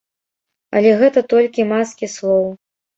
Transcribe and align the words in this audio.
Але 0.79 0.95
гэта 1.03 1.25
толькі 1.37 1.69
маскі 1.77 2.13
слоў. 2.17 2.53